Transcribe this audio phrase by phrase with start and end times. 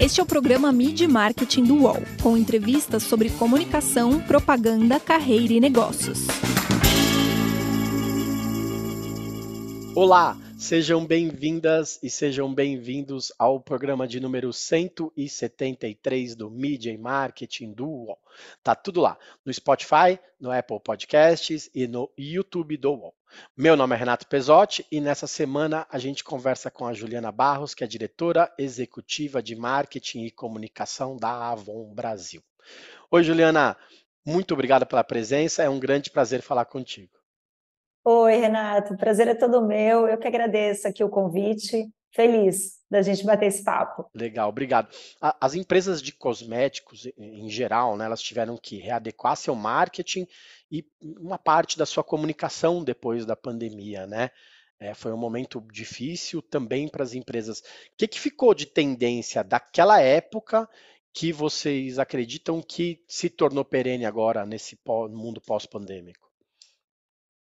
[0.00, 5.58] Este é o programa Mid Marketing do UOL, com entrevistas sobre comunicação, propaganda, carreira e
[5.58, 6.20] negócios.
[9.96, 17.72] Olá, sejam bem-vindas e sejam bem-vindos ao programa de número 173 do Media e Marketing
[17.72, 18.18] do UOL.
[18.60, 23.14] Tá tudo lá, no Spotify, no Apple Podcasts e no YouTube do UOL.
[23.56, 27.72] Meu nome é Renato Pesotti e nessa semana a gente conversa com a Juliana Barros,
[27.72, 32.42] que é diretora executiva de marketing e comunicação da Avon Brasil.
[33.12, 33.76] Oi, Juliana,
[34.26, 37.17] muito obrigado pela presença, é um grande prazer falar contigo.
[38.10, 40.08] Oi, Renato, o prazer é todo meu.
[40.08, 41.92] Eu que agradeço aqui o convite.
[42.10, 44.08] Feliz da gente bater esse papo.
[44.14, 44.88] Legal, obrigado.
[45.20, 50.26] As empresas de cosméticos, em geral, né, elas tiveram que readequar seu marketing
[50.72, 54.30] e uma parte da sua comunicação depois da pandemia, né?
[54.80, 57.58] É, foi um momento difícil também para as empresas.
[57.58, 57.62] O
[57.98, 60.66] que, que ficou de tendência daquela época
[61.12, 64.78] que vocês acreditam que se tornou perene agora nesse
[65.10, 66.27] mundo pós-pandêmico?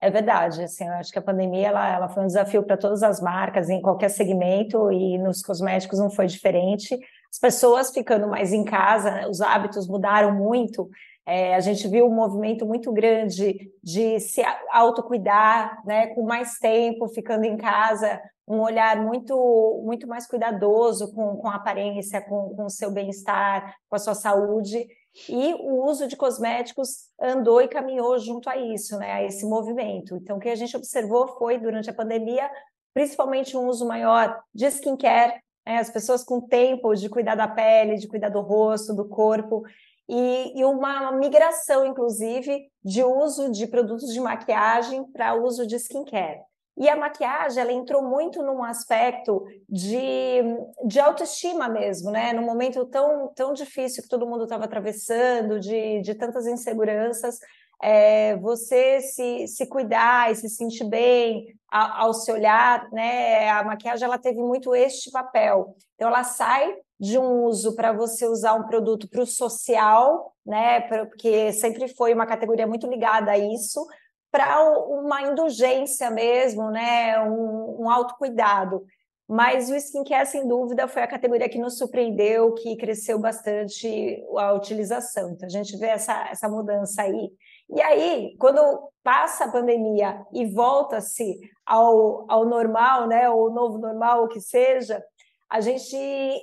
[0.02, 3.04] É verdade, assim, eu acho que a pandemia ela, ela foi um desafio para todas
[3.04, 6.98] as marcas em qualquer segmento e nos cosméticos não foi diferente.
[7.30, 10.90] As pessoas ficando mais em casa, os hábitos mudaram muito.
[11.24, 14.42] É, a gente viu um movimento muito grande de se
[14.72, 21.36] autocuidar, né, com mais tempo, ficando em casa, um olhar muito muito mais cuidadoso com,
[21.36, 24.84] com a aparência, com o seu bem-estar, com a sua saúde.
[25.28, 30.16] E o uso de cosméticos andou e caminhou junto a isso, né, a esse movimento.
[30.16, 32.50] Então, o que a gente observou foi, durante a pandemia,
[32.94, 35.34] principalmente um uso maior de skincare,
[35.66, 39.62] né, as pessoas com tempo de cuidar da pele, de cuidar do rosto, do corpo,
[40.08, 46.40] e, e uma migração, inclusive, de uso de produtos de maquiagem para uso de skincare.
[46.76, 50.42] E a maquiagem, ela entrou muito num aspecto de,
[50.86, 52.32] de autoestima mesmo, né?
[52.32, 57.38] Num momento tão, tão difícil que todo mundo estava atravessando, de, de tantas inseguranças,
[57.82, 63.50] é, você se, se cuidar e se sentir bem ao, ao, se olhar, né?
[63.50, 65.74] A maquiagem, ela teve muito este papel.
[65.96, 70.80] Então, ela sai de um uso para você usar um produto para o social, né?
[70.82, 73.84] Porque sempre foi uma categoria muito ligada a isso,
[74.32, 77.20] para uma indulgência mesmo, né?
[77.20, 78.82] Um, um autocuidado.
[79.28, 84.52] Mas o skincare, sem dúvida, foi a categoria que nos surpreendeu, que cresceu bastante a
[84.54, 85.30] utilização.
[85.30, 87.30] Então, a gente vê essa, essa mudança aí.
[87.70, 94.24] E aí, quando passa a pandemia e volta-se ao, ao normal, né, ou novo normal,
[94.24, 95.02] o que seja,
[95.48, 95.96] a gente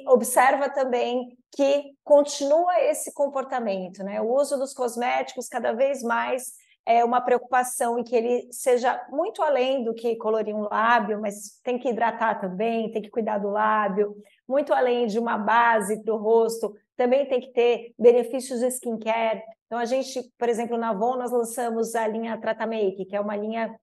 [0.07, 4.21] observa também que continua esse comportamento, né?
[4.21, 6.58] O uso dos cosméticos cada vez mais
[6.89, 11.59] é uma preocupação em que ele seja muito além do que colorir um lábio, mas
[11.63, 14.15] tem que hidratar também, tem que cuidar do lábio,
[14.47, 19.43] muito além de uma base para o rosto, também tem que ter benefícios de skincare.
[19.67, 23.21] Então, a gente, por exemplo, na Avon, nós lançamos a linha Trata Make, que é
[23.21, 23.79] uma linha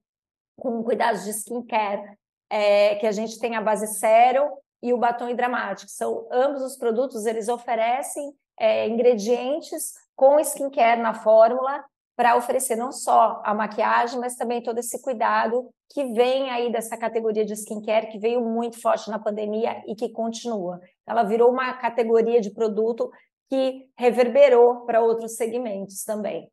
[0.59, 2.03] com cuidados de skincare,
[2.51, 4.51] é, que a gente tem a base Cero
[4.83, 5.93] e o batom hidramático.
[5.93, 11.85] São ambos os produtos, eles oferecem é, ingredientes com skincare na fórmula
[12.17, 16.97] para oferecer não só a maquiagem, mas também todo esse cuidado que vem aí dessa
[16.97, 20.81] categoria de skincare que veio muito forte na pandemia e que continua.
[21.07, 23.11] Ela virou uma categoria de produto
[23.49, 26.51] que reverberou para outros segmentos também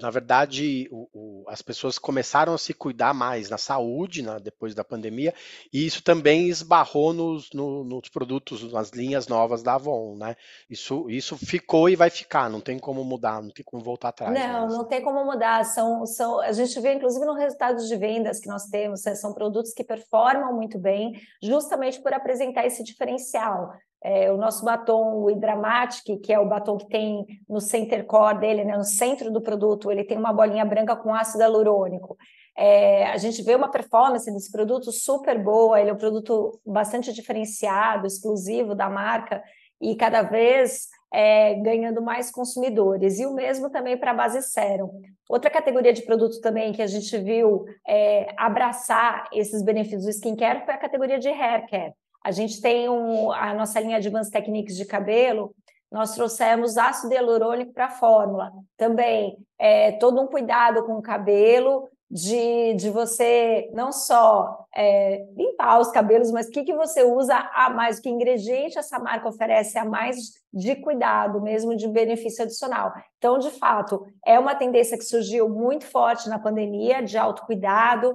[0.00, 4.74] na verdade, o, o, as pessoas começaram a se cuidar mais na saúde né, depois
[4.74, 5.34] da pandemia,
[5.72, 10.36] e isso também esbarrou nos, no, nos produtos, nas linhas novas da Avon, né?
[10.70, 14.32] Isso, isso ficou e vai ficar, não tem como mudar, não tem como voltar atrás.
[14.32, 15.64] Não, não tem como mudar.
[15.64, 19.34] São, são, a gente vê, inclusive, no resultado de vendas que nós temos, né, são
[19.34, 23.72] produtos que performam muito bem, justamente por apresentar esse diferencial.
[24.02, 28.38] É, o nosso batom, o Hidramatic, que é o batom que tem no center core
[28.38, 32.16] dele, né, no centro do produto, ele tem uma bolinha branca com ácido hialurônico.
[32.56, 37.12] É, a gente vê uma performance desse produto super boa, ele é um produto bastante
[37.12, 39.42] diferenciado, exclusivo da marca,
[39.80, 43.18] e cada vez é, ganhando mais consumidores.
[43.18, 44.90] E o mesmo também para a base Serum.
[45.28, 50.64] Outra categoria de produto também que a gente viu é, abraçar esses benefícios do skincare
[50.64, 51.94] foi a categoria de hair care.
[52.28, 55.54] A gente tem um, a nossa linha de Advanced Techniques de cabelo,
[55.90, 58.52] nós trouxemos ácido hialurônico para a fórmula.
[58.76, 65.78] Também é, todo um cuidado com o cabelo, de, de você não só é, limpar
[65.78, 69.78] os cabelos, mas o que, que você usa a mais, que ingrediente essa marca oferece
[69.78, 70.16] a mais
[70.52, 72.92] de cuidado, mesmo de benefício adicional.
[73.18, 78.14] Então, de fato, é uma tendência que surgiu muito forte na pandemia de autocuidado,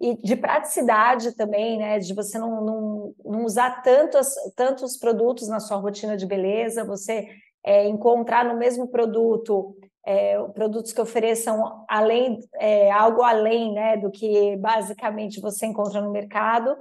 [0.00, 1.98] e de praticidade também, né?
[1.98, 7.28] De você não, não, não usar tantos, tantos produtos na sua rotina de beleza, você
[7.62, 14.10] é, encontrar no mesmo produto é, produtos que ofereçam além é, algo além né, do
[14.10, 16.74] que basicamente você encontra no mercado.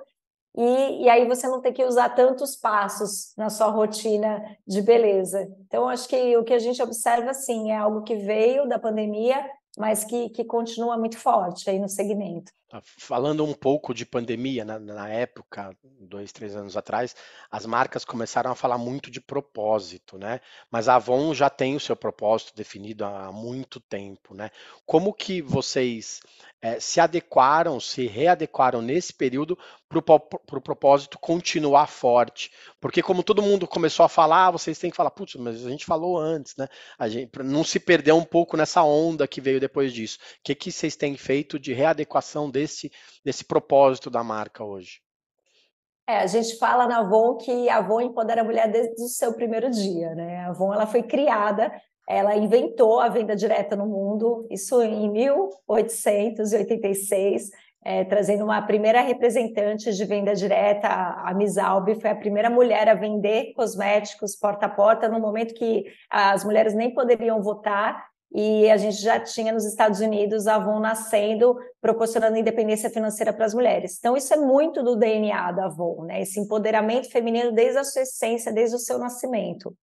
[0.55, 5.47] E, e aí você não tem que usar tantos passos na sua rotina de beleza.
[5.65, 9.45] Então, acho que o que a gente observa, sim, é algo que veio da pandemia,
[9.77, 12.51] mas que, que continua muito forte aí no segmento.
[12.69, 17.15] Tá, falando um pouco de pandemia, na, na, época, dois, três anos atrás,
[17.49, 20.39] as marcas começaram a falar muito de propósito, né?
[20.69, 24.51] Mas a Avon já tem o seu propósito definido há muito tempo, né?
[24.85, 26.19] Como que vocês
[26.61, 29.57] é, se adequaram, se readequaram nesse período
[29.87, 32.51] para o propósito continuar forte?
[32.79, 35.85] Porque como todo mundo começou a falar, vocês têm que falar, putz, mas a gente
[35.85, 36.67] falou antes, né?
[36.99, 40.19] A gente, não se perder um pouco nessa onda que veio depois disso.
[40.21, 42.91] O que, que vocês têm feito de readequação desse,
[43.23, 45.01] desse propósito da marca hoje?
[46.07, 49.33] É, a gente fala na Avon que a Avon empodera a mulher desde o seu
[49.33, 50.37] primeiro dia, né?
[50.37, 51.71] A Avon ela foi criada
[52.09, 57.51] ela inventou a venda direta no mundo, isso em 1886,
[57.85, 62.89] é, trazendo uma primeira representante de venda direta, a Miss Albi, foi a primeira mulher
[62.89, 68.69] a vender cosméticos porta a porta, no momento que as mulheres nem poderiam votar, e
[68.69, 73.53] a gente já tinha nos Estados Unidos a Avon nascendo, proporcionando independência financeira para as
[73.53, 73.97] mulheres.
[73.97, 76.21] Então, isso é muito do DNA da Avon, né?
[76.21, 79.75] esse empoderamento feminino desde a sua essência, desde o seu nascimento.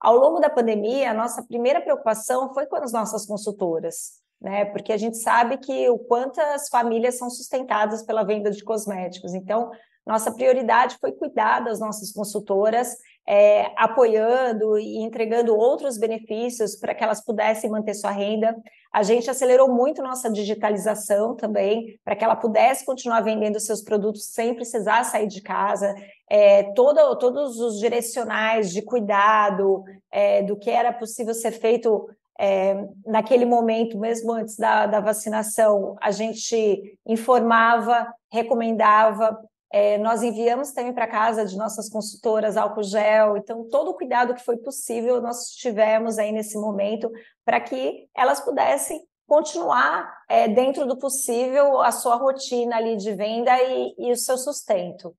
[0.00, 4.64] Ao longo da pandemia, a nossa primeira preocupação foi com as nossas consultoras, né?
[4.64, 9.34] Porque a gente sabe que o quanto as famílias são sustentadas pela venda de cosméticos.
[9.34, 9.70] Então,
[10.06, 12.96] nossa prioridade foi cuidar das nossas consultoras,
[13.32, 18.56] é, apoiando e entregando outros benefícios para que elas pudessem manter sua renda.
[18.92, 24.32] A gente acelerou muito nossa digitalização também, para que ela pudesse continuar vendendo seus produtos
[24.32, 25.94] sem precisar sair de casa.
[26.28, 32.84] É, todo, todos os direcionais de cuidado, é, do que era possível ser feito é,
[33.06, 39.38] naquele momento, mesmo antes da, da vacinação, a gente informava, recomendava,
[39.72, 44.34] é, nós enviamos também para casa de nossas consultoras álcool gel, então todo o cuidado
[44.34, 47.10] que foi possível nós tivemos aí nesse momento
[47.44, 53.56] para que elas pudessem continuar é, dentro do possível a sua rotina ali de venda
[53.62, 55.14] e, e o seu sustento.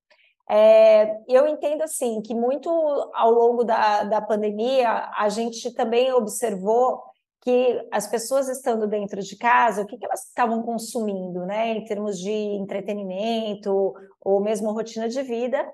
[0.50, 2.70] É, eu entendo assim que muito
[3.14, 7.02] ao longo da, da pandemia a gente também observou
[7.40, 11.86] que as pessoas estando dentro de casa, o que, que elas estavam consumindo, né, em
[11.86, 15.70] termos de entretenimento ou mesmo rotina de vida.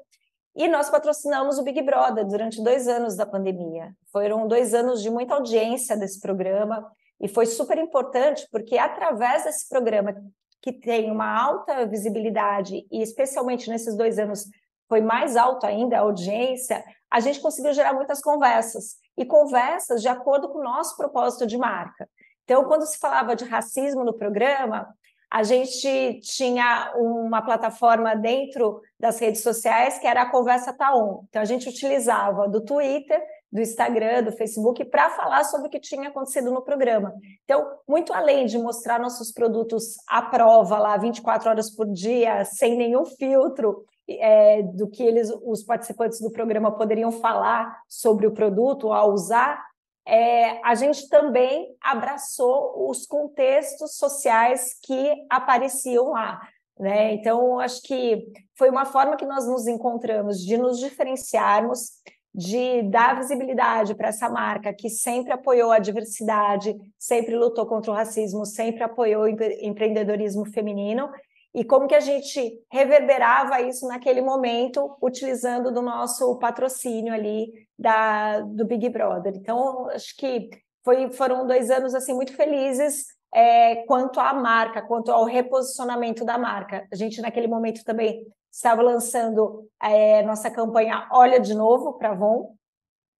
[0.55, 3.93] E nós patrocinamos o Big Brother durante dois anos da pandemia.
[4.11, 6.89] Foram dois anos de muita audiência desse programa
[7.21, 10.15] e foi super importante porque através desse programa
[10.61, 14.45] que tem uma alta visibilidade e especialmente nesses dois anos
[14.89, 20.07] foi mais alto ainda a audiência, a gente conseguiu gerar muitas conversas e conversas de
[20.07, 22.09] acordo com o nosso propósito de marca.
[22.43, 24.87] Então, quando se falava de racismo no programa,
[25.29, 31.23] a gente tinha uma plataforma dentro das redes sociais que era a Conversa Taon.
[31.29, 33.21] Então, a gente utilizava do Twitter,
[33.51, 37.13] do Instagram, do Facebook, para falar sobre o que tinha acontecido no programa.
[37.43, 42.77] Então, muito além de mostrar nossos produtos à prova lá 24 horas por dia, sem
[42.77, 48.93] nenhum filtro, é, do que eles, os participantes do programa poderiam falar sobre o produto
[48.93, 49.66] ao usar,
[50.07, 56.39] é, a gente também abraçou os contextos sociais que apareciam lá.
[56.79, 57.13] Né?
[57.13, 58.25] Então, acho que
[58.57, 61.91] foi uma forma que nós nos encontramos de nos diferenciarmos,
[62.33, 67.95] de dar visibilidade para essa marca que sempre apoiou a diversidade, sempre lutou contra o
[67.95, 71.09] racismo, sempre apoiou o empreendedorismo feminino
[71.57, 78.41] e como que a gente reverberava isso naquele momento, utilizando do nosso patrocínio ali da,
[78.41, 79.33] do Big Brother.
[79.35, 80.51] Então, acho que
[80.85, 86.37] foi, foram dois anos assim muito felizes é, quanto à marca, quanto ao reposicionamento da
[86.37, 86.87] marca.
[86.93, 92.11] A gente, naquele momento, também estava lançando é, nossa campanha Olha de Novo para a
[92.11, 92.53] Avon.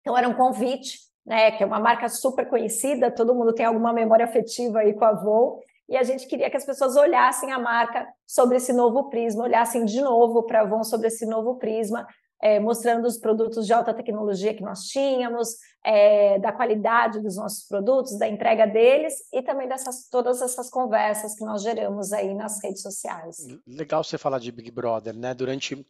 [0.00, 3.92] Então, era um convite, né, que é uma marca super conhecida, todo mundo tem alguma
[3.92, 7.58] memória afetiva aí com a Avon e a gente queria que as pessoas olhassem a
[7.58, 12.06] marca sobre esse novo prisma, olhassem de novo para a Avon sobre esse novo prisma,
[12.40, 17.66] é, mostrando os produtos de alta tecnologia que nós tínhamos, é, da qualidade dos nossos
[17.66, 22.62] produtos, da entrega deles e também dessas todas essas conversas que nós geramos aí nas
[22.62, 23.38] redes sociais.
[23.66, 25.34] Legal você falar de Big Brother, né?
[25.34, 25.84] Durante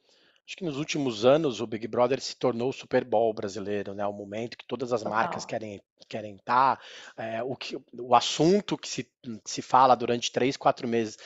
[0.49, 4.07] Acho que nos últimos anos o Big Brother se tornou o Super Bowl brasileiro, né?
[4.07, 5.19] O momento que todas as Total.
[5.19, 6.81] marcas querem querem estar,
[7.19, 9.07] é, o, que, o assunto que se,
[9.45, 11.19] se fala durante três, quatro meses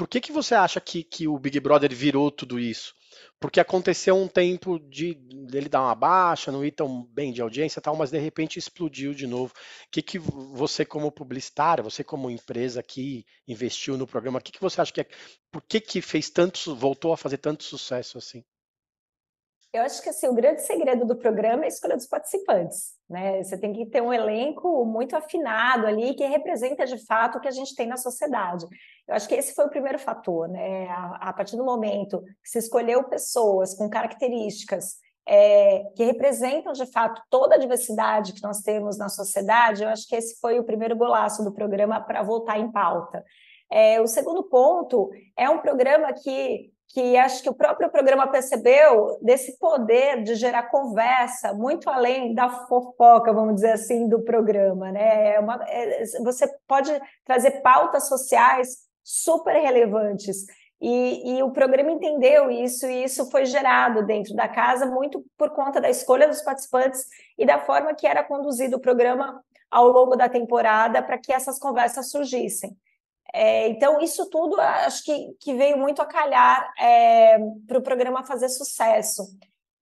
[0.00, 2.94] por que, que você acha que, que o Big Brother virou tudo isso?
[3.38, 5.10] Porque aconteceu um tempo de
[5.52, 9.12] ele dar uma baixa, não ir tão bem de audiência tal, mas de repente explodiu
[9.12, 9.52] de novo.
[9.52, 14.52] O que, que você, como publicitária, você como empresa que investiu no programa, o que,
[14.52, 15.06] que você acha que é.
[15.52, 18.42] Por que, que fez tanto, voltou a fazer tanto sucesso assim?
[19.72, 22.92] Eu acho que assim, o grande segredo do programa é a escolha dos participantes.
[23.08, 23.42] Né?
[23.42, 27.46] Você tem que ter um elenco muito afinado ali, que representa de fato o que
[27.46, 28.66] a gente tem na sociedade.
[29.06, 30.48] Eu acho que esse foi o primeiro fator.
[30.48, 30.88] Né?
[30.88, 34.96] A, a partir do momento que se escolheu pessoas com características
[35.28, 40.08] é, que representam de fato toda a diversidade que nós temos na sociedade, eu acho
[40.08, 43.24] que esse foi o primeiro golaço do programa para voltar em pauta.
[43.70, 49.16] É, o segundo ponto é um programa que que acho que o próprio programa percebeu
[49.22, 55.34] desse poder de gerar conversa muito além da fofoca, vamos dizer assim, do programa, né?
[55.34, 56.90] É uma, é, você pode
[57.24, 60.44] trazer pautas sociais super relevantes.
[60.80, 65.50] E, e, o programa entendeu isso, e isso foi gerado dentro da casa, muito por
[65.50, 67.04] conta da escolha dos participantes
[67.38, 71.58] e da forma que era conduzido o programa ao longo da temporada para que essas
[71.58, 72.76] conversas surgissem.
[73.32, 78.24] É, então, isso tudo acho que, que veio muito a calhar é, para o programa
[78.24, 79.22] fazer sucesso.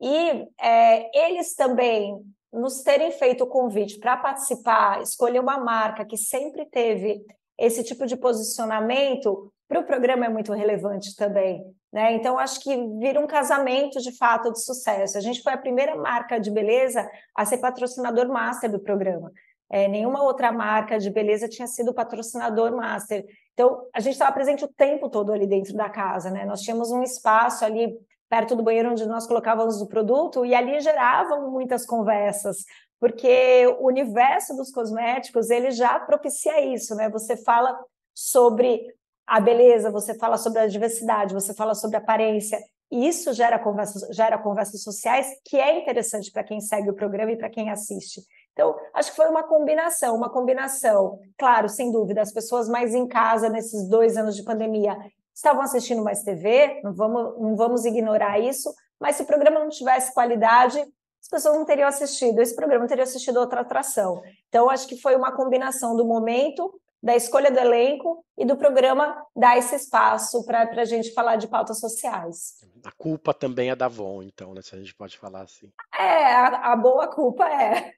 [0.00, 2.20] E é, eles também
[2.52, 7.20] nos terem feito o convite para participar, escolher uma marca que sempre teve
[7.58, 11.62] esse tipo de posicionamento, para o programa é muito relevante também.
[11.92, 12.14] Né?
[12.14, 15.18] Então, acho que vira um casamento de fato de sucesso.
[15.18, 19.30] A gente foi a primeira marca de beleza a ser patrocinador master do programa.
[19.70, 23.24] É, nenhuma outra marca de beleza tinha sido patrocinador master.
[23.52, 26.44] Então, a gente estava presente o tempo todo ali dentro da casa, né?
[26.44, 27.98] Nós tínhamos um espaço ali
[28.28, 32.58] perto do banheiro onde nós colocávamos o produto e ali geravam muitas conversas,
[33.00, 37.08] porque o universo dos cosméticos, ele já propicia isso, né?
[37.10, 37.78] Você fala
[38.14, 38.80] sobre
[39.26, 42.58] a beleza, você fala sobre a diversidade, você fala sobre a aparência,
[42.90, 47.32] e isso gera conversas, gera conversas sociais que é interessante para quem segue o programa
[47.32, 48.22] e para quem assiste.
[48.58, 53.06] Então, acho que foi uma combinação, uma combinação, claro, sem dúvida, as pessoas mais em
[53.06, 54.98] casa nesses dois anos de pandemia
[55.32, 59.68] estavam assistindo mais TV, não vamos, não vamos ignorar isso, mas se o programa não
[59.68, 64.20] tivesse qualidade, as pessoas não teriam assistido, esse programa teria assistido outra atração.
[64.48, 66.68] Então, acho que foi uma combinação do momento
[67.02, 71.46] da escolha do elenco e do programa dar esse espaço para a gente falar de
[71.46, 72.58] pautas sociais.
[72.84, 74.62] A culpa também é da Von, então, né?
[74.62, 75.70] Se a gente pode falar assim.
[75.98, 77.92] É, a, a boa culpa é.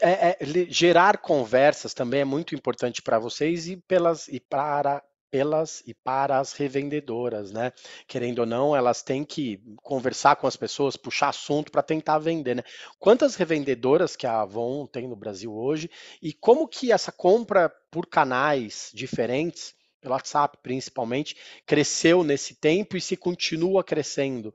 [0.00, 0.38] é, é.
[0.68, 6.38] Gerar conversas também é muito importante para vocês e, pelas, e para pelas e para
[6.38, 7.72] as revendedoras, né?
[8.06, 12.56] Querendo ou não, elas têm que conversar com as pessoas, puxar assunto para tentar vender,
[12.56, 12.62] né?
[12.98, 18.06] Quantas revendedoras que a Avon tem no Brasil hoje e como que essa compra por
[18.06, 24.54] canais diferentes pelo WhatsApp principalmente, cresceu nesse tempo e se continua crescendo.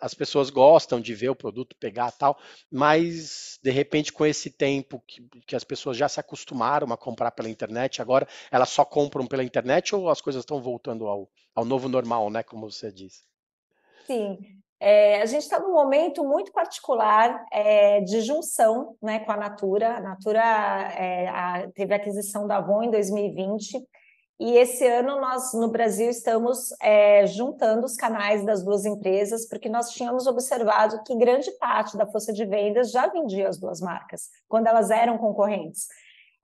[0.00, 2.38] As pessoas gostam de ver o produto pegar tal,
[2.70, 7.30] mas de repente com esse tempo que, que as pessoas já se acostumaram a comprar
[7.30, 11.64] pela internet, agora elas só compram pela internet ou as coisas estão voltando ao, ao
[11.64, 12.42] novo normal, né?
[12.42, 13.22] Como você disse.
[14.06, 14.38] Sim,
[14.80, 19.96] é, a gente está num momento muito particular é, de junção né, com a Natura.
[19.96, 23.84] A Natura é, a, teve a aquisição da Avon em 2020
[24.40, 29.68] e esse ano nós, no Brasil, estamos é, juntando os canais das duas empresas, porque
[29.68, 34.28] nós tínhamos observado que grande parte da força de vendas já vendia as duas marcas,
[34.46, 35.88] quando elas eram concorrentes.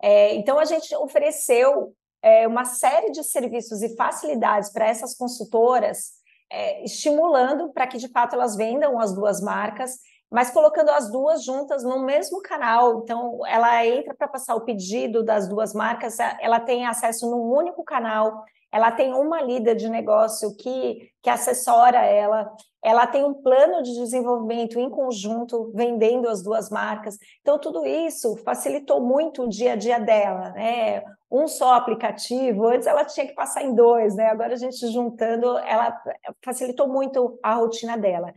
[0.02, 6.14] É, então, a gente ofereceu é, uma série de serviços e facilidades para essas consultoras,
[6.50, 9.98] é, estimulando para que, de fato, elas vendam as duas marcas
[10.34, 13.02] mas colocando as duas juntas no mesmo canal.
[13.04, 17.84] Então, ela entra para passar o pedido das duas marcas, ela tem acesso num único
[17.84, 22.50] canal, ela tem uma líder de negócio que, que assessora ela,
[22.82, 27.16] ela tem um plano de desenvolvimento em conjunto, vendendo as duas marcas.
[27.40, 31.04] Então, tudo isso facilitou muito o dia a dia dela, né?
[31.30, 34.26] Um só aplicativo, antes ela tinha que passar em dois, né?
[34.26, 35.96] Agora a gente juntando, ela
[36.44, 38.34] facilitou muito a rotina dela.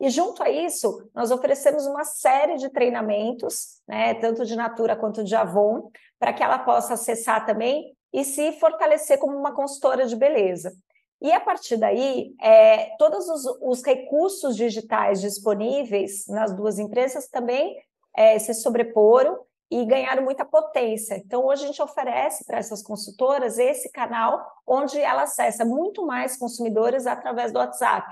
[0.00, 5.24] E junto a isso, nós oferecemos uma série de treinamentos, né, tanto de Natura quanto
[5.24, 10.14] de Avon, para que ela possa acessar também e se fortalecer como uma consultora de
[10.14, 10.72] beleza.
[11.20, 17.76] E a partir daí, é, todos os, os, recursos digitais disponíveis nas duas empresas também
[18.16, 21.16] é, se sobreporam e ganharam muita potência.
[21.16, 26.36] Então, hoje a gente oferece para essas consultoras esse canal onde ela acessa muito mais
[26.36, 28.06] consumidores através do WhatsApp.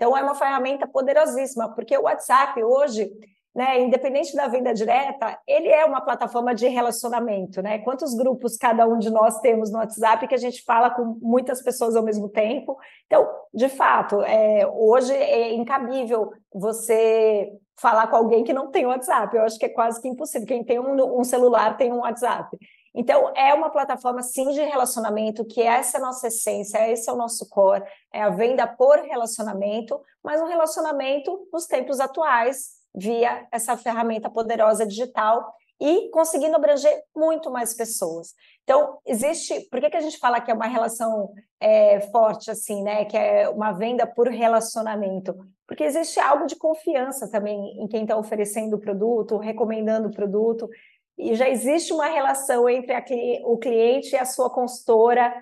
[0.00, 3.12] Então, é uma ferramenta poderosíssima, porque o WhatsApp hoje
[3.54, 7.80] né, independente da venda direta, ele é uma plataforma de relacionamento, né?
[7.80, 11.60] Quantos grupos cada um de nós temos no WhatsApp que a gente fala com muitas
[11.60, 12.78] pessoas ao mesmo tempo?
[13.06, 19.36] Então, de fato, é, hoje é incabível você falar com alguém que não tem WhatsApp.
[19.36, 20.46] Eu acho que é quase que impossível.
[20.46, 22.56] Quem tem um, um celular tem um WhatsApp.
[22.94, 27.12] Então, é uma plataforma, sim, de relacionamento, que essa é a nossa essência, esse é
[27.12, 33.46] o nosso core, é a venda por relacionamento, mas um relacionamento nos tempos atuais, via
[33.52, 38.34] essa ferramenta poderosa digital e conseguindo abranger muito mais pessoas.
[38.64, 39.60] Então, existe.
[39.70, 43.06] Por que, que a gente fala que é uma relação é, forte, assim, né?
[43.06, 45.34] Que é uma venda por relacionamento?
[45.66, 50.68] Porque existe algo de confiança também em quem está oferecendo o produto, recomendando o produto,
[51.20, 53.04] e já existe uma relação entre a,
[53.44, 55.32] o cliente e a sua consultora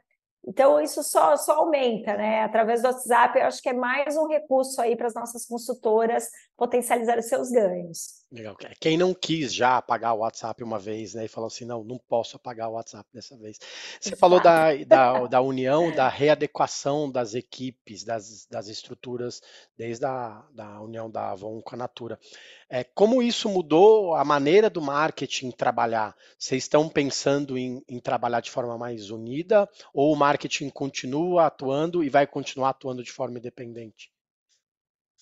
[0.48, 2.42] então, isso só, só aumenta, né?
[2.42, 6.26] Através do WhatsApp, eu acho que é mais um recurso aí para as nossas consultoras
[6.56, 8.24] potencializar os seus ganhos.
[8.30, 8.58] Legal.
[8.78, 11.24] Quem não quis já apagar o WhatsApp uma vez, né?
[11.24, 13.58] E falou assim, não, não posso apagar o WhatsApp dessa vez.
[13.98, 14.20] Você Exato.
[14.20, 19.40] falou da, da, da, união, da readequação das equipes, das, das estruturas,
[19.78, 22.20] desde a da união da Avon com a Natura.
[22.68, 26.14] É, como isso mudou a maneira do marketing trabalhar?
[26.38, 32.04] Vocês estão pensando em, em trabalhar de forma mais unida ou o marketing continua atuando
[32.04, 34.12] e vai continuar atuando de forma independente?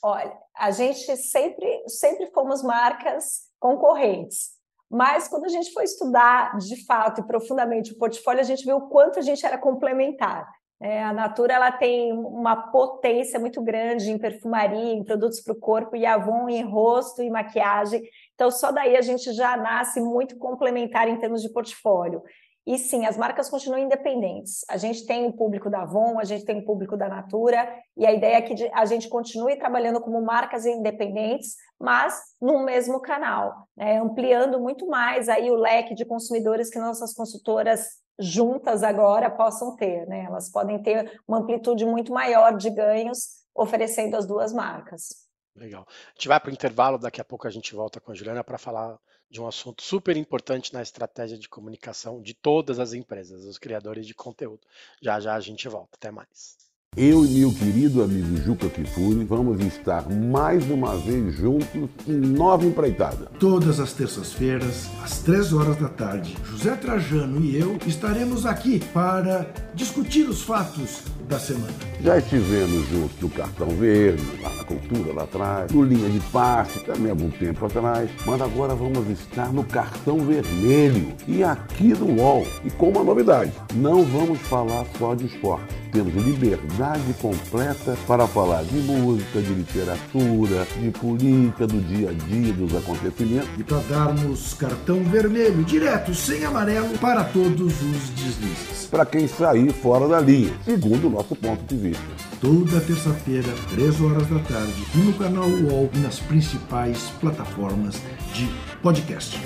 [0.08, 4.50] Olha, a gente sempre, sempre fomos marcas concorrentes,
[4.88, 8.76] mas quando a gente foi estudar de fato e profundamente o portfólio, a gente viu
[8.76, 10.48] o quanto a gente era complementar.
[10.80, 15.58] É, a Natura ela tem uma potência muito grande em perfumaria, em produtos para o
[15.58, 18.00] corpo, e Avon em rosto e maquiagem.
[18.32, 22.22] Então, só daí a gente já nasce muito complementar em termos de portfólio.
[22.66, 24.64] E sim, as marcas continuam independentes.
[24.68, 28.04] A gente tem o público da Avon, a gente tem o público da Natura, e
[28.04, 33.68] a ideia é que a gente continue trabalhando como marcas independentes, mas no mesmo canal,
[33.76, 33.98] né?
[33.98, 37.86] ampliando muito mais aí o leque de consumidores que nossas consultoras
[38.18, 40.24] juntas agora possam ter, né?
[40.24, 45.25] Elas podem ter uma amplitude muito maior de ganhos oferecendo as duas marcas.
[45.56, 45.86] Legal.
[45.88, 48.44] A gente vai para o intervalo, daqui a pouco a gente volta com a Juliana
[48.44, 48.98] para falar
[49.28, 54.06] de um assunto super importante na estratégia de comunicação de todas as empresas, os criadores
[54.06, 54.66] de conteúdo.
[55.02, 55.96] Já já a gente volta.
[55.96, 56.65] Até mais.
[56.96, 62.64] Eu e meu querido amigo Juca Kifuri vamos estar mais uma vez juntos em nova
[62.64, 63.26] empreitada.
[63.38, 69.46] Todas as terças-feiras, às três horas da tarde, José Trajano e eu estaremos aqui para
[69.74, 71.74] discutir os fatos da semana.
[72.00, 76.80] Já estivemos juntos no Cartão Verde, lá na Cultura, lá atrás, no Linha de Passe,
[76.80, 82.22] também há algum tempo atrás, mas agora vamos estar no Cartão Vermelho e aqui no
[82.22, 82.46] UOL.
[82.64, 86.85] E com uma novidade, não vamos falar só de esporte temos liberdade
[87.20, 93.48] completa para falar de música, de literatura, de política, do dia a dia, dos acontecimentos.
[93.58, 98.86] E para darmos cartão vermelho, direto, sem amarelo, para todos os deslizes.
[98.90, 102.04] Para quem sair fora da linha, segundo o nosso ponto de vista.
[102.40, 107.96] Toda terça-feira, 3 horas da tarde, no canal UOL e nas principais plataformas
[108.32, 108.48] de
[108.82, 109.40] podcast.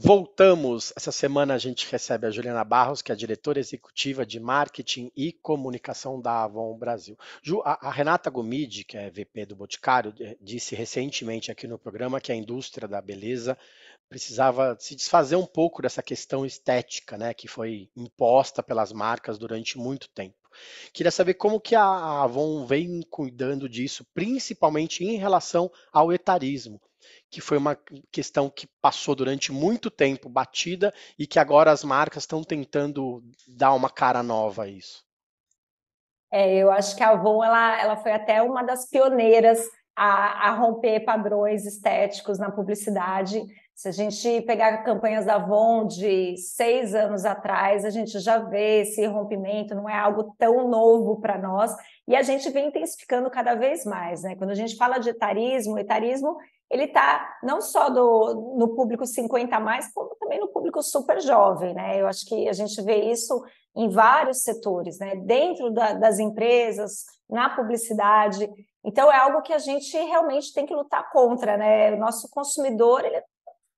[0.00, 0.92] Voltamos.
[0.96, 5.32] Essa semana a gente recebe a Juliana Barros, que é diretora executiva de marketing e
[5.32, 7.18] comunicação da Avon Brasil.
[7.42, 12.20] Ju, a, a Renata Gomide, que é VP do Boticário, disse recentemente aqui no programa
[12.20, 13.58] que a indústria da beleza
[14.08, 19.76] precisava se desfazer um pouco dessa questão estética, né, que foi imposta pelas marcas durante
[19.76, 20.36] muito tempo.
[20.92, 26.80] Queria saber como que a Avon vem cuidando disso, principalmente em relação ao etarismo
[27.30, 27.78] que foi uma
[28.10, 33.74] questão que passou durante muito tempo batida e que agora as marcas estão tentando dar
[33.74, 35.06] uma cara nova a isso.
[36.30, 39.60] É, eu acho que a Avon ela, ela foi até uma das pioneiras
[39.96, 43.42] a, a romper padrões estéticos na publicidade.
[43.74, 48.82] Se a gente pegar campanhas da Avon de seis anos atrás, a gente já vê
[48.82, 51.74] esse rompimento, não é algo tão novo para nós,
[52.06, 54.22] e a gente vem intensificando cada vez mais.
[54.22, 54.34] Né?
[54.36, 56.36] Quando a gente fala de etarismo, etarismo
[56.70, 61.20] ele está não só do, no público 50 a mais, como também no público super
[61.20, 62.00] jovem, né?
[62.00, 63.42] Eu acho que a gente vê isso
[63.74, 65.16] em vários setores, né?
[65.16, 68.48] Dentro da, das empresas, na publicidade.
[68.84, 71.92] Então é algo que a gente realmente tem que lutar contra, né?
[71.94, 73.22] O nosso consumidor ele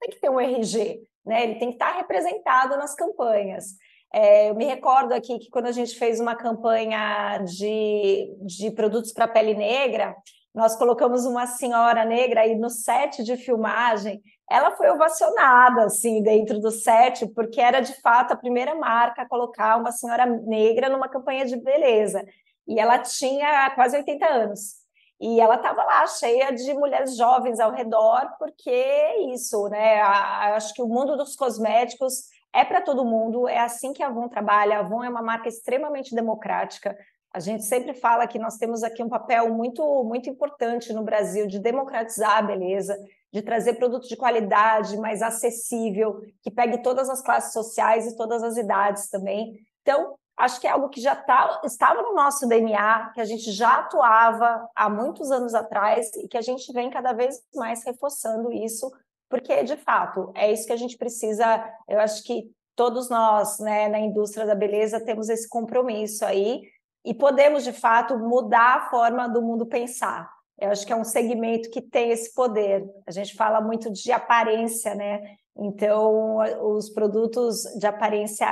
[0.01, 1.45] tem que ter um RG, né?
[1.45, 3.67] Ele tem que estar representado nas campanhas.
[4.13, 9.13] É, eu me recordo aqui que quando a gente fez uma campanha de, de produtos
[9.13, 10.17] para pele negra,
[10.55, 14.21] nós colocamos uma senhora negra aí no set de filmagem.
[14.51, 19.29] Ela foi ovacionada assim dentro do set, porque era de fato a primeira marca a
[19.29, 22.25] colocar uma senhora negra numa campanha de beleza.
[22.67, 24.81] e ela tinha quase 80 anos.
[25.21, 30.01] E ela estava lá cheia de mulheres jovens ao redor, porque é isso, né?
[30.01, 34.29] acho que o mundo dos cosméticos é para todo mundo, é assim que a Avon
[34.29, 34.79] trabalha.
[34.79, 36.97] A Avon é uma marca extremamente democrática.
[37.33, 41.47] A gente sempre fala que nós temos aqui um papel muito, muito importante no Brasil
[41.47, 42.99] de democratizar a beleza,
[43.33, 48.43] de trazer produtos de qualidade, mais acessível, que pegue todas as classes sociais e todas
[48.43, 49.55] as idades também.
[49.83, 53.53] Então, acho que é algo que já tá, estava no nosso DNA, que a gente
[53.53, 58.53] já atuava há muitos anos atrás e que a gente vem cada vez mais reforçando
[58.53, 58.91] isso,
[59.29, 61.65] porque, de fato, é isso que a gente precisa.
[61.89, 66.63] Eu acho que todos nós, né, na indústria da beleza, temos esse compromisso aí
[67.05, 70.31] e podemos, de fato, mudar a forma do mundo pensar.
[70.59, 72.87] Eu acho que é um segmento que tem esse poder.
[73.07, 75.37] A gente fala muito de aparência, né?
[75.57, 76.39] Então,
[76.75, 78.47] os produtos de aparência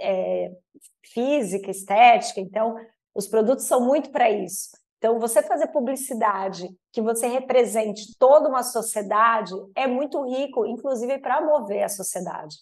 [0.00, 0.52] é,
[1.04, 2.76] física, estética, então,
[3.14, 4.70] os produtos são muito para isso.
[4.98, 11.40] Então, você fazer publicidade que você represente toda uma sociedade é muito rico, inclusive para
[11.40, 12.56] mover a sociedade.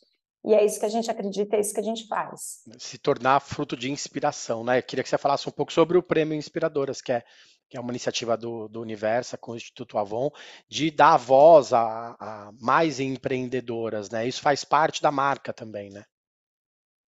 [0.45, 2.63] E é isso que a gente acredita, é isso que a gente faz.
[2.79, 4.79] Se tornar fruto de inspiração, né?
[4.79, 7.23] Eu queria que você falasse um pouco sobre o Prêmio Inspiradoras, que é
[7.73, 10.31] que é uma iniciativa do, do Universa com o Instituto Avon,
[10.69, 14.29] de dar voz a, a, mais empreendedoras, né?
[14.29, 16.05] Isso faz parte da marca também, né?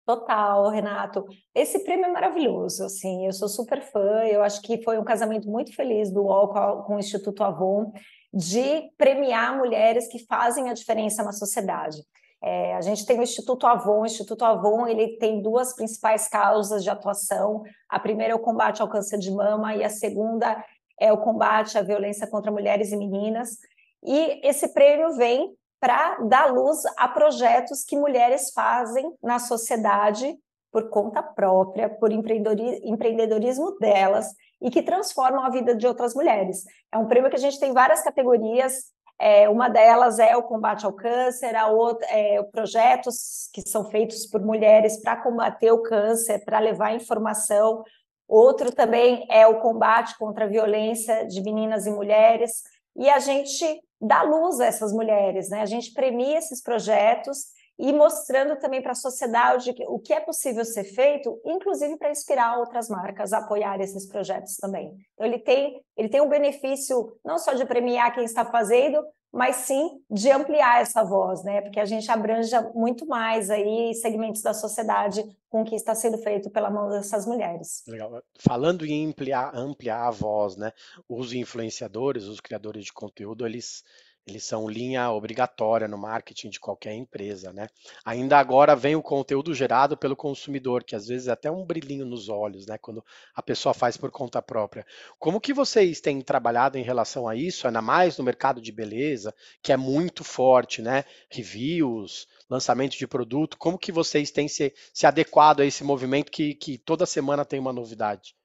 [0.06, 1.26] Total, Renato.
[1.54, 5.50] Esse prêmio é maravilhoso, assim, eu sou super fã, eu acho que foi um casamento
[5.50, 7.92] muito feliz do UOL com, com o Instituto Avon,
[8.34, 11.98] de premiar mulheres que fazem a diferença na sociedade.
[12.44, 14.02] É, a gente tem o Instituto Avon.
[14.02, 17.64] O Instituto Avon ele tem duas principais causas de atuação.
[17.88, 20.62] A primeira é o combate ao câncer de mama e a segunda
[21.00, 23.58] é o combate à violência contra mulheres e meninas.
[24.04, 30.38] E esse prêmio vem para dar luz a projetos que mulheres fazem na sociedade
[30.70, 34.28] por conta própria, por empreendedorismo delas
[34.62, 36.64] e que transformam a vida de outras mulheres.
[36.92, 38.92] É um prêmio que a gente tem várias categorias,
[39.26, 44.26] é, uma delas é o combate ao câncer, a outra é projetos que são feitos
[44.26, 47.86] por mulheres para combater o câncer, para levar informação.
[48.28, 52.64] Outro também é o combate contra a violência de meninas e mulheres.
[52.98, 53.66] E a gente
[54.02, 55.62] dá luz a essas mulheres, né?
[55.62, 57.46] A gente premia esses projetos
[57.78, 62.60] e mostrando também para a sociedade o que é possível ser feito, inclusive para inspirar
[62.60, 64.96] outras marcas a apoiar esses projetos também.
[65.14, 69.56] Então ele tem ele tem um benefício não só de premiar quem está fazendo, mas
[69.58, 71.62] sim de ampliar essa voz, né?
[71.62, 76.20] Porque a gente abranja muito mais aí segmentos da sociedade com o que está sendo
[76.20, 77.84] feito pela mão dessas mulheres.
[77.88, 78.22] Legal.
[78.38, 80.72] Falando em ampliar, ampliar a voz, né?
[81.10, 83.84] Os influenciadores, os criadores de conteúdo, eles
[84.26, 87.68] eles são linha obrigatória no marketing de qualquer empresa, né?
[88.06, 92.06] Ainda agora vem o conteúdo gerado pelo consumidor, que às vezes é até um brilhinho
[92.06, 92.78] nos olhos, né?
[92.78, 93.04] Quando
[93.36, 94.86] a pessoa faz por conta própria.
[95.20, 99.36] Como que vocês têm trabalhado em relação a isso, ainda mais no mercado de beleza,
[99.62, 101.04] que é muito forte, né?
[101.30, 103.58] Reviews, lançamento de produto.
[103.58, 107.60] Como que vocês têm se, se adequado a esse movimento que, que toda semana tem
[107.60, 108.36] uma novidade?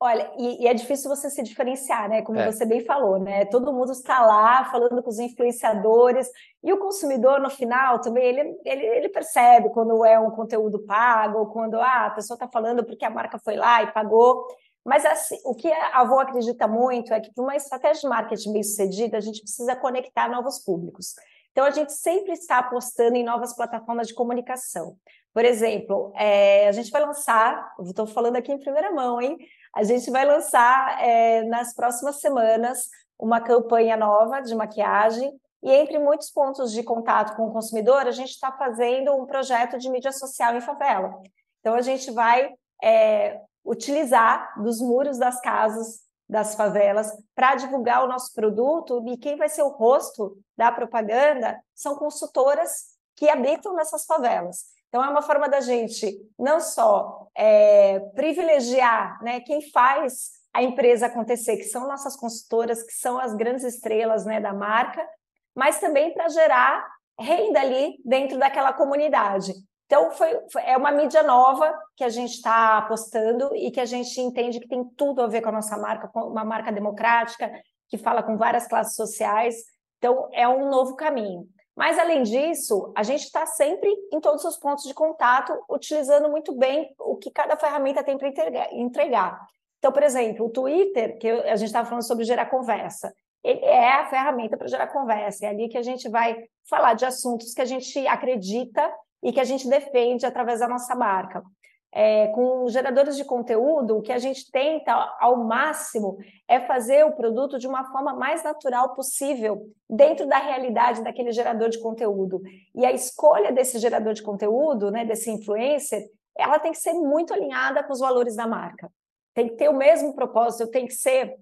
[0.00, 2.22] Olha, e, e, é difícil você se diferenciar, né?
[2.22, 2.50] Como é.
[2.50, 3.44] você bem falou, né?
[3.46, 6.30] Todo mundo está lá falando com os influenciadores
[6.62, 11.46] e o consumidor no final também ele, ele, ele percebe quando é um conteúdo pago
[11.46, 14.46] quando ah, a pessoa está falando porque a marca foi lá e pagou.
[14.84, 18.52] Mas assim, o que a Avô acredita muito é que para uma estratégia de marketing
[18.52, 21.16] bem sucedida a gente precisa conectar novos públicos.
[21.50, 24.96] Então a gente sempre está apostando em novas plataformas de comunicação.
[25.34, 29.36] Por exemplo, é, a gente vai lançar, estou falando aqui em primeira mão, hein?
[29.74, 35.98] A gente vai lançar é, nas próximas semanas uma campanha nova de maquiagem e entre
[35.98, 40.12] muitos pontos de contato com o consumidor, a gente está fazendo um projeto de mídia
[40.12, 41.20] social em favela.
[41.60, 42.50] Então, a gente vai
[42.82, 49.36] é, utilizar dos muros das casas das favelas para divulgar o nosso produto e quem
[49.36, 54.66] vai ser o rosto da propaganda são consultoras que habitam nessas favelas.
[54.88, 61.06] Então, é uma forma da gente não só é, privilegiar né, quem faz a empresa
[61.06, 65.06] acontecer, que são nossas consultoras, que são as grandes estrelas né, da marca,
[65.54, 66.86] mas também para gerar
[67.18, 69.52] renda ali dentro daquela comunidade.
[69.86, 73.86] Então, foi, foi, é uma mídia nova que a gente está apostando e que a
[73.86, 77.50] gente entende que tem tudo a ver com a nossa marca, com uma marca democrática,
[77.88, 79.56] que fala com várias classes sociais.
[79.96, 81.48] Então, é um novo caminho.
[81.78, 86.52] Mas, além disso, a gente está sempre em todos os pontos de contato, utilizando muito
[86.52, 88.26] bem o que cada ferramenta tem para
[88.72, 89.46] entregar.
[89.78, 93.14] Então, por exemplo, o Twitter, que a gente estava falando sobre gerar conversa,
[93.44, 95.46] ele é a ferramenta para gerar conversa.
[95.46, 99.38] É ali que a gente vai falar de assuntos que a gente acredita e que
[99.38, 101.44] a gente defende através da nossa marca.
[101.92, 107.12] É, com geradores de conteúdo, o que a gente tenta ao máximo é fazer o
[107.12, 112.42] produto de uma forma mais natural possível, dentro da realidade daquele gerador de conteúdo.
[112.74, 116.04] E a escolha desse gerador de conteúdo, né, desse influencer,
[116.36, 118.90] ela tem que ser muito alinhada com os valores da marca.
[119.34, 121.36] Tem que ter o mesmo propósito, tem que ser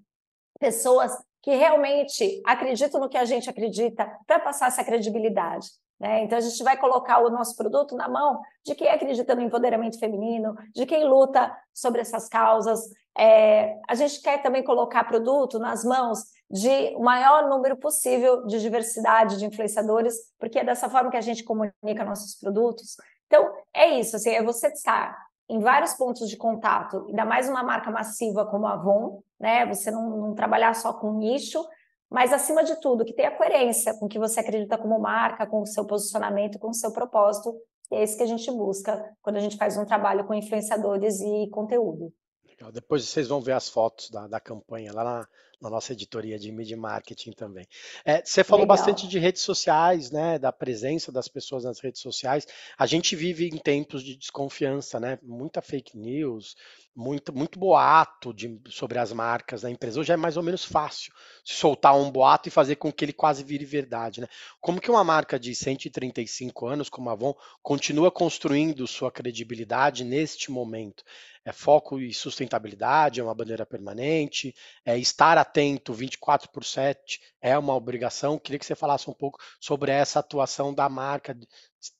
[0.59, 5.68] pessoas que realmente acreditam no que a gente acredita para passar essa credibilidade.
[5.98, 6.24] Né?
[6.24, 9.98] Então, a gente vai colocar o nosso produto na mão de quem acredita no empoderamento
[9.98, 12.80] feminino, de quem luta sobre essas causas.
[13.18, 16.18] É, a gente quer também colocar produto nas mãos
[16.50, 21.22] de o maior número possível de diversidade de influenciadores, porque é dessa forma que a
[21.22, 22.96] gente comunica nossos produtos.
[23.26, 25.16] Então, é isso, assim, é você estar
[25.48, 29.64] em vários pontos de contato, ainda mais uma marca massiva como a Avon, né?
[29.66, 31.64] Você não, não trabalhar só com nicho,
[32.10, 35.62] mas acima de tudo, que tenha coerência com o que você acredita como marca, com
[35.62, 37.54] o seu posicionamento, com o seu propósito.
[37.90, 41.20] E é isso que a gente busca quando a gente faz um trabalho com influenciadores
[41.20, 42.12] e conteúdo.
[42.48, 42.72] Legal.
[42.72, 45.28] Depois vocês vão ver as fotos da, da campanha lá na,
[45.60, 47.66] na, nossa editoria de Media Marketing também.
[48.04, 48.76] É, você falou Legal.
[48.76, 50.38] bastante de redes sociais, né?
[50.38, 52.46] Da presença das pessoas nas redes sociais.
[52.78, 55.18] A gente vive em tempos de desconfiança, né?
[55.22, 56.56] Muita fake news,
[56.96, 60.00] muito, muito boato de, sobre as marcas da empresa.
[60.00, 61.12] Hoje é mais ou menos fácil
[61.44, 64.22] soltar um boato e fazer com que ele quase vire verdade.
[64.22, 64.28] Né?
[64.61, 70.50] Como que uma marca de 135 anos, como a Avon, continua construindo sua credibilidade neste
[70.50, 71.04] momento?
[71.44, 74.52] É foco e sustentabilidade, é uma bandeira permanente,
[74.85, 78.38] é estar atento 24 por 7 é uma obrigação.
[78.38, 81.38] Queria que você falasse um pouco sobre essa atuação da marca,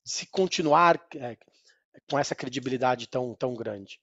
[0.05, 1.37] se continuar é,
[2.11, 4.01] com essa credibilidade tão, tão grande.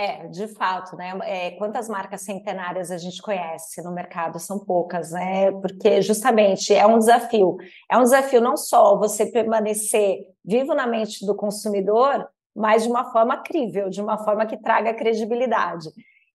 [0.00, 1.18] É, de fato, né?
[1.24, 4.38] É, quantas marcas centenárias a gente conhece no mercado?
[4.38, 5.50] São poucas, né?
[5.50, 7.56] Porque justamente é um desafio.
[7.90, 13.10] É um desafio não só você permanecer vivo na mente do consumidor, mas de uma
[13.10, 15.88] forma crível, de uma forma que traga credibilidade.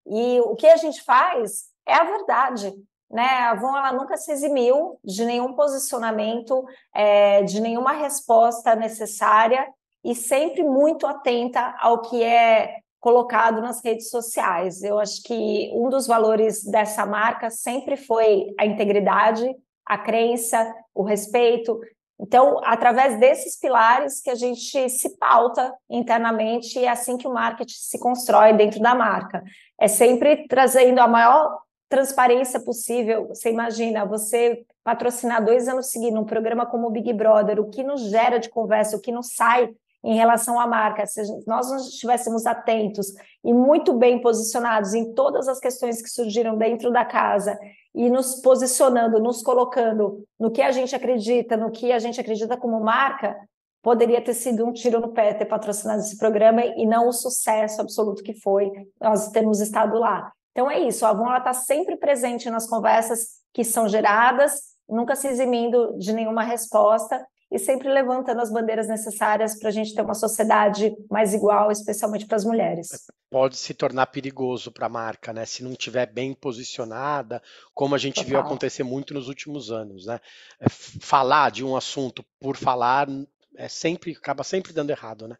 [0.06, 2.70] E o que a gente faz é a verdade.
[3.10, 3.24] Né?
[3.24, 9.66] A Avon ela nunca se eximiu de nenhum posicionamento, é, de nenhuma resposta necessária
[10.04, 14.82] e sempre muito atenta ao que é colocado nas redes sociais.
[14.82, 19.46] Eu acho que um dos valores dessa marca sempre foi a integridade,
[19.86, 21.78] a crença, o respeito.
[22.18, 27.34] Então, através desses pilares que a gente se pauta internamente e é assim que o
[27.34, 29.44] marketing se constrói dentro da marca.
[29.78, 33.28] É sempre trazendo a maior transparência possível.
[33.28, 37.84] Você imagina, você patrocinar dois anos seguindo um programa como o Big Brother, o que
[37.84, 41.78] nos gera de conversa, o que nos sai em relação à marca, se nós não
[41.78, 43.14] estivéssemos atentos
[43.44, 47.58] e muito bem posicionados em todas as questões que surgiram dentro da casa
[47.96, 52.58] e nos posicionando, nos colocando no que a gente acredita, no que a gente acredita
[52.58, 53.36] como marca,
[53.82, 57.82] poderia ter sido um tiro no pé ter patrocinado esse programa e não o sucesso
[57.82, 60.32] absoluto que foi nós termos estado lá.
[60.52, 65.28] Então é isso, a Avon está sempre presente nas conversas que são geradas, nunca se
[65.28, 70.16] eximindo de nenhuma resposta e sempre levantando as bandeiras necessárias para a gente ter uma
[70.16, 72.90] sociedade mais igual, especialmente para as mulheres.
[73.30, 75.46] Pode se tornar perigoso para a marca, né?
[75.46, 77.40] Se não estiver bem posicionada,
[77.72, 78.30] como a gente Total.
[78.30, 80.20] viu acontecer muito nos últimos anos, né?
[80.60, 83.08] É, falar de um assunto por falar
[83.56, 85.38] é sempre acaba sempre dando errado, né?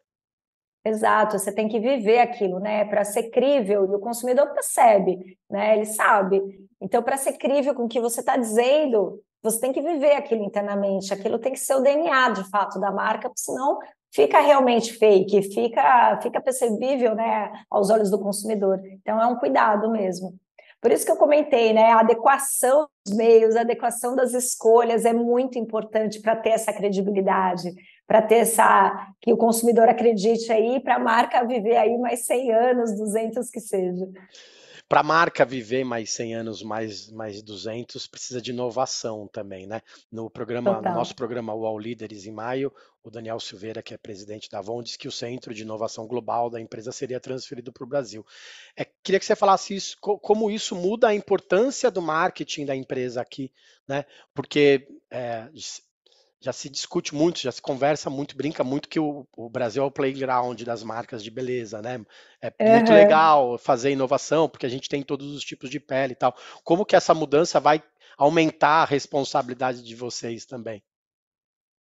[0.86, 2.84] Exato, você tem que viver aquilo, né?
[2.84, 5.74] Para ser crível, e o consumidor percebe, né?
[5.74, 6.40] Ele sabe.
[6.80, 10.42] Então, para ser crível com o que você está dizendo, você tem que viver aquilo
[10.42, 13.78] internamente, aquilo tem que ser o DNA de fato da marca, porque senão
[14.10, 18.80] fica realmente fake, fica, fica percebível né, aos olhos do consumidor.
[19.02, 20.34] Então é um cuidado mesmo.
[20.80, 21.92] Por isso que eu comentei, né?
[21.92, 27.70] A adequação dos meios, a adequação das escolhas é muito importante para ter essa credibilidade,
[28.06, 32.52] para ter essa que o consumidor acredite aí, para a marca viver aí mais 100
[32.52, 34.06] anos, 200 que seja
[34.88, 39.80] para a marca viver mais 100 anos, mais, mais 200, precisa de inovação também, né?
[40.12, 44.48] No programa, no nosso programa UOL Líderes em maio, o Daniel Silveira, que é presidente
[44.50, 47.86] da Avon, disse que o centro de inovação global da empresa seria transferido para o
[47.86, 48.24] Brasil.
[48.76, 53.20] É, queria que você falasse isso, como isso muda a importância do marketing da empresa
[53.20, 53.50] aqui,
[53.88, 54.04] né?
[54.34, 55.48] Porque é,
[56.44, 59.86] já se discute muito, já se conversa muito, brinca muito que o, o Brasil é
[59.86, 62.04] o playground das marcas de beleza, né?
[62.38, 62.74] É uhum.
[62.74, 66.34] muito legal fazer inovação, porque a gente tem todos os tipos de pele e tal.
[66.62, 67.82] Como que essa mudança vai
[68.18, 70.82] aumentar a responsabilidade de vocês também?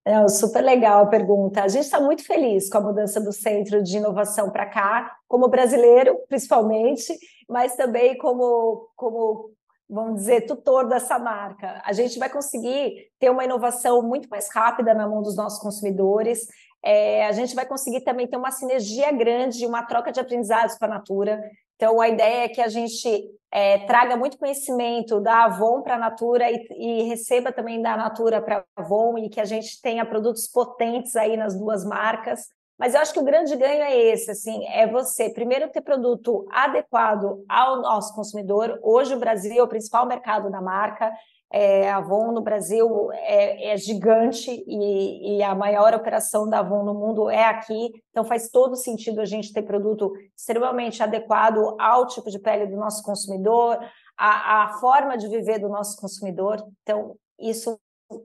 [0.06, 1.62] É super legal a pergunta.
[1.62, 5.50] A gente está muito feliz com a mudança do centro de inovação para cá, como
[5.50, 7.14] brasileiro, principalmente,
[7.50, 9.52] mas também como, como
[9.90, 11.82] vamos dizer, tutor dessa marca.
[11.86, 16.48] A gente vai conseguir ter uma inovação muito mais rápida na mão dos nossos consumidores.
[16.86, 20.86] é, a gente vai conseguir também ter uma sinergia grande, uma troca de aprendizados com
[20.86, 21.42] a Natura.
[21.76, 26.00] Então, a ideia é que a gente é, traga muito conhecimento da Avon para a
[26.00, 30.06] Natura e, e, receba também da Natura para a Avon e que a gente tenha
[30.06, 32.48] produtos potentes aí nas duas marcas.
[32.78, 36.46] Mas eu acho que o grande ganho é esse, assim, é você primeiro ter produto
[36.52, 38.80] adequado ao nosso consumidor.
[38.82, 41.12] Hoje o Brasil é o principal mercado da marca.
[41.56, 46.84] É, a Avon no Brasil é, é gigante e, e, a maior operação da Avon
[46.84, 52.08] no mundo é aqui, então faz todo sentido a gente ter produto extremamente adequado ao
[52.08, 53.78] tipo de pele do nosso consumidor,
[54.18, 56.58] a, a forma de viver do nosso consumidor.
[56.82, 57.80] Então, isso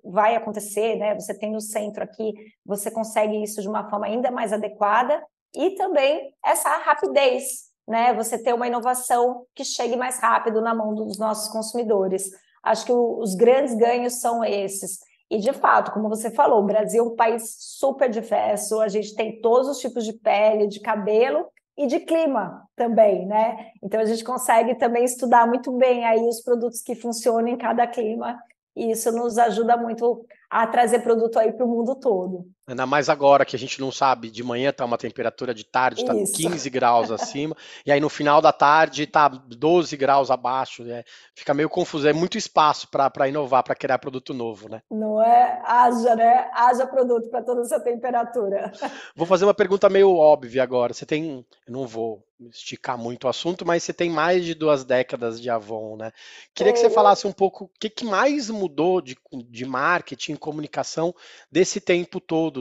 [0.04, 1.14] vai acontecer, né?
[1.14, 2.32] Você tem no centro aqui,
[2.64, 5.22] você consegue isso de uma forma ainda mais adequada
[5.54, 8.12] e também essa rapidez, né?
[8.14, 12.30] Você ter uma inovação que chegue mais rápido na mão dos nossos consumidores.
[12.62, 14.98] Acho que o, os grandes ganhos são esses.
[15.30, 19.14] E, de fato, como você falou, o Brasil é um país super diverso, a gente
[19.14, 21.46] tem todos os tipos de pele, de cabelo
[21.76, 23.70] e de clima também, né?
[23.82, 27.86] Então, a gente consegue também estudar muito bem aí os produtos que funcionam em cada
[27.86, 28.38] clima
[28.78, 32.46] e isso nos ajuda muito a trazer produto aí para o mundo todo.
[32.68, 36.02] Ainda mais agora que a gente não sabe, de manhã está uma temperatura de tarde,
[36.02, 40.84] está 15 graus acima, e aí no final da tarde está 12 graus abaixo.
[40.84, 41.02] Né?
[41.34, 44.82] Fica meio confuso, é muito espaço para inovar, para criar produto novo, né?
[44.90, 45.62] Não é?
[45.64, 46.50] Haja, né?
[46.52, 48.70] Haja produto para toda essa temperatura.
[49.16, 50.92] Vou fazer uma pergunta meio óbvia agora.
[50.92, 51.46] Você tem.
[51.66, 55.50] Eu não vou esticar muito o assunto, mas você tem mais de duas décadas de
[55.50, 56.12] Avon, né?
[56.54, 61.12] Queria que você falasse um pouco o que, que mais mudou de, de marketing, comunicação
[61.50, 62.57] desse tempo todo,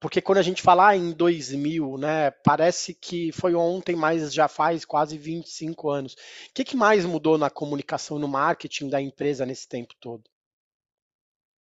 [0.00, 4.48] porque quando a gente fala ah, em 2000, né, parece que foi ontem, mas já
[4.48, 6.14] faz quase 25 anos.
[6.14, 6.16] O
[6.54, 10.22] que, que mais mudou na comunicação, no marketing da empresa nesse tempo todo?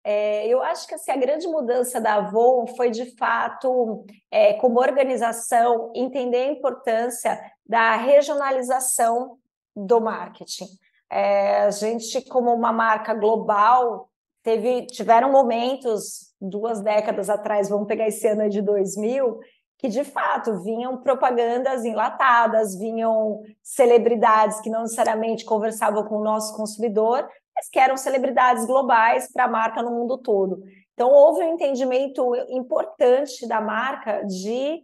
[0.04, 4.80] É, eu acho que assim, a grande mudança da Avon foi, de fato, é, como
[4.80, 9.38] organização, entender a importância da regionalização
[9.76, 10.66] do marketing.
[11.10, 14.10] É, a gente, como uma marca global,
[14.42, 19.40] teve, tiveram momentos, duas décadas atrás, vamos pegar esse ano de 2000,
[19.78, 26.56] que de fato vinham propagandas enlatadas, vinham celebridades que não necessariamente conversavam com o nosso
[26.56, 30.64] consumidor, mas que eram celebridades globais para a marca no mundo todo.
[30.94, 34.84] Então, houve um entendimento importante da marca de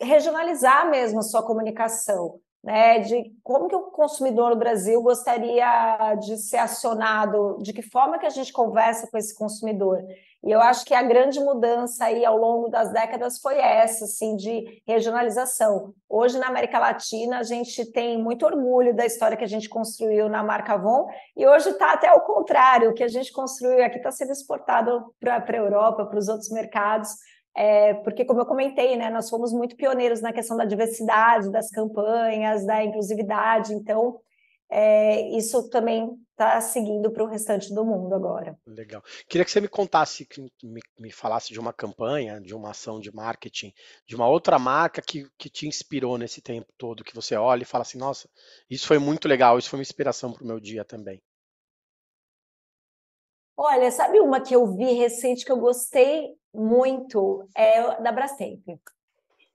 [0.00, 6.36] regionalizar mesmo a sua comunicação né, de como que o consumidor no Brasil gostaria de
[6.36, 10.02] ser acionado, de que forma que a gente conversa com esse consumidor.
[10.46, 14.36] E eu acho que a grande mudança aí ao longo das décadas foi essa, assim,
[14.36, 15.92] de regionalização.
[16.08, 20.28] Hoje na América Latina a gente tem muito orgulho da história que a gente construiu
[20.28, 23.96] na marca Avon e hoje está até ao contrário, o que a gente construiu aqui
[23.96, 27.10] está sendo exportado para a Europa, para os outros mercados
[27.56, 31.70] é, porque, como eu comentei, né, nós fomos muito pioneiros na questão da diversidade, das
[31.70, 34.20] campanhas, da inclusividade, então
[34.70, 38.58] é, isso também está seguindo para o restante do mundo agora.
[38.66, 39.02] Legal.
[39.26, 40.28] Queria que você me contasse,
[40.62, 43.72] me, me, falasse de uma campanha, de uma ação de marketing,
[44.06, 47.66] de uma outra marca que, que te inspirou nesse tempo todo, que você olha e
[47.66, 48.28] fala assim, nossa,
[48.68, 51.22] isso foi muito legal, isso foi uma inspiração para o meu dia também.
[53.56, 57.48] Olha, sabe uma que eu vi recente que eu gostei muito?
[57.56, 58.62] É da Brastemp.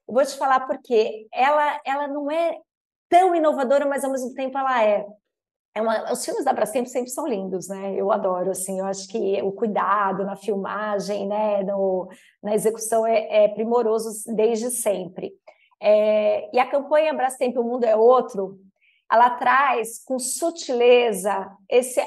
[0.07, 2.59] vou te falar porque ela, ela não é
[3.07, 5.05] tão inovadora, mas ao mesmo tempo ela é.
[5.73, 7.93] É uma, os filmes da Brastemp sempre são lindos, né?
[7.95, 12.09] Eu adoro, assim, eu acho que o cuidado na filmagem, né, no,
[12.43, 15.31] na execução é, é primoroso desde sempre.
[15.81, 18.59] É, e a campanha Brastemp O Mundo é Outro,
[19.09, 22.01] ela traz com sutileza esse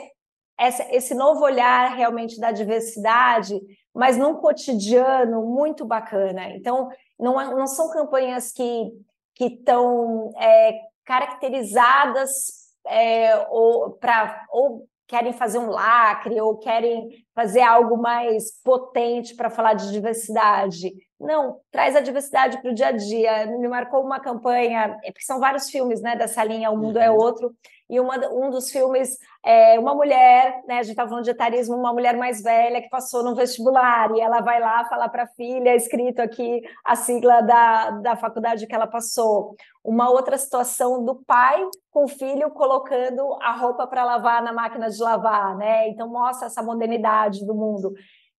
[0.91, 3.61] esse novo olhar realmente da diversidade,
[3.93, 6.49] mas num cotidiano muito bacana.
[6.51, 8.93] Então, não, é, não são campanhas que
[9.37, 17.97] estão é, caracterizadas é, ou, pra, ou querem fazer um lacre ou querem fazer algo
[17.97, 20.91] mais potente para falar de diversidade.
[21.21, 23.47] Não, traz a diversidade para o dia a dia.
[23.47, 27.09] Me marcou uma campanha, é, porque são vários filmes né, dessa linha, O Mundo é
[27.09, 27.17] uhum.
[27.17, 27.55] é Outro,
[27.89, 31.77] e uma, um dos filmes é uma mulher, né, a gente estava falando de etarismo,
[31.77, 35.29] uma mulher mais velha que passou no vestibular, e ela vai lá falar para a
[35.29, 39.55] filha, escrito aqui a sigla da, da faculdade que ela passou.
[39.85, 44.89] Uma outra situação do pai com o filho colocando a roupa para lavar na máquina
[44.89, 45.89] de lavar, né?
[45.89, 47.93] Então mostra essa modernidade do mundo.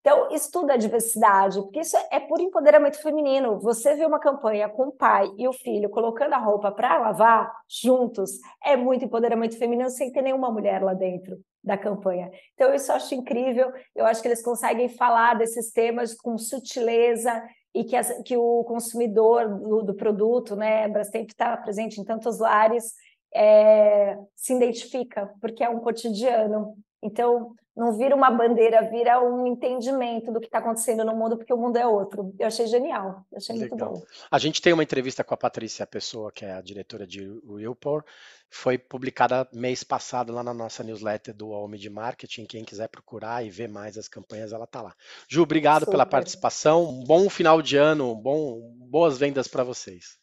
[0.05, 3.59] Então, estuda a diversidade, porque isso é por empoderamento feminino.
[3.61, 7.51] Você vê uma campanha com o pai e o filho colocando a roupa para lavar
[7.67, 12.29] juntos, é muito empoderamento feminino sem ter nenhuma mulher lá dentro da campanha.
[12.53, 13.73] Então, isso eu acho incrível.
[13.95, 17.43] Eu acho que eles conseguem falar desses temas com sutileza
[17.73, 22.37] e que, as, que o consumidor do, do produto, né, Brastemp está presente em tantos
[22.37, 22.93] lares,
[23.33, 26.75] é, se identifica, porque é um cotidiano.
[27.03, 31.53] Então, não vira uma bandeira, vira um entendimento do que está acontecendo no mundo, porque
[31.53, 32.33] o mundo é outro.
[32.39, 33.77] Eu achei genial, eu achei Legal.
[33.77, 34.05] muito bom.
[34.31, 38.05] A gente tem uma entrevista com a Patrícia Pessoa, que é a diretora de Willpor,
[38.49, 42.45] foi publicada mês passado lá na nossa newsletter do Homem de Marketing.
[42.45, 44.95] Quem quiser procurar e ver mais as campanhas, ela está lá.
[45.27, 45.91] Ju, obrigado Super.
[45.91, 46.83] pela participação.
[46.83, 50.17] Um bom final de ano, bom, boas vendas para vocês.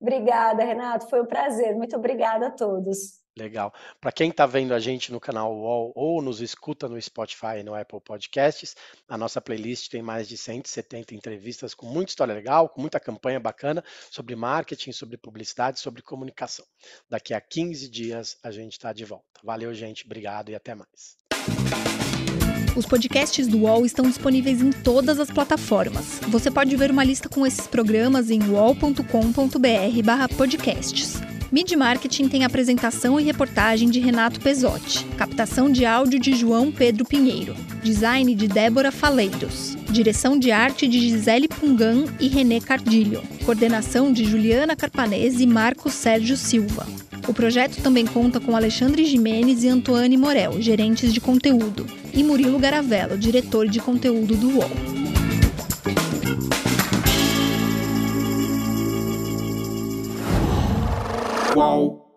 [0.00, 1.08] Obrigada, Renato.
[1.10, 1.74] Foi um prazer.
[1.74, 3.17] Muito obrigada a todos.
[3.38, 3.72] Legal.
[4.00, 7.62] Para quem está vendo a gente no canal UOL ou nos escuta no Spotify e
[7.62, 8.74] no Apple Podcasts,
[9.08, 13.38] a nossa playlist tem mais de 170 entrevistas com muita história legal, com muita campanha
[13.38, 16.66] bacana sobre marketing, sobre publicidade, sobre comunicação.
[17.08, 19.24] Daqui a 15 dias a gente está de volta.
[19.42, 20.04] Valeu, gente.
[20.04, 21.16] Obrigado e até mais.
[22.76, 26.20] Os podcasts do UOL estão disponíveis em todas as plataformas.
[26.28, 31.37] Você pode ver uma lista com esses programas em uol.com.br/podcasts.
[31.50, 37.06] Mid Marketing tem apresentação e reportagem de Renato Pesotti, captação de áudio de João Pedro
[37.06, 44.12] Pinheiro, design de Débora Faleiros, direção de arte de Gisele Pungan e René Cardilho, coordenação
[44.12, 46.86] de Juliana Carpanese e Marcos Sérgio Silva.
[47.26, 52.58] O projeto também conta com Alexandre Jimenez e Antoine Morel, gerentes de conteúdo, e Murilo
[52.58, 55.07] Garavello, diretor de conteúdo do UOL.
[61.58, 62.07] whoa.